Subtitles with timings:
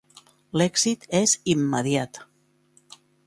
[0.59, 2.21] L'èxit és immediat.